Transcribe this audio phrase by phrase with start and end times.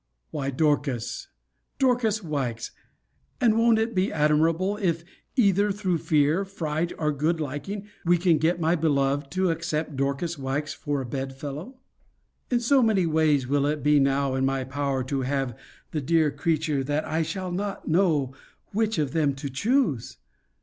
[0.31, 1.27] Why, Dorcas,
[1.77, 2.71] Dorcas Wykes.
[3.39, 5.03] And won't it be admirable, if,
[5.35, 9.97] either through fear, fright, or good liking, we can get my beloved to accept of
[9.97, 11.77] Dorcas Wykes for a bed fellow?
[12.49, 15.55] In so many ways will it be now in my power to have
[15.91, 18.33] the dear creature, that I shall not know
[18.71, 20.17] which of them to choose!